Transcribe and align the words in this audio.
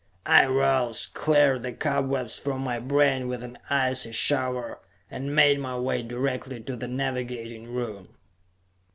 I 0.25 0.47
rose, 0.47 1.05
cleared 1.13 1.61
the 1.61 1.73
cobwebs 1.73 2.39
from 2.39 2.63
my 2.63 2.79
brain 2.79 3.27
with 3.27 3.43
an 3.43 3.59
icy 3.69 4.11
shower, 4.13 4.79
and 5.11 5.35
made 5.35 5.59
my 5.59 5.77
way 5.77 6.01
directly 6.01 6.59
to 6.59 6.75
the 6.75 6.87
navigating 6.87 7.67
room. 7.71 8.09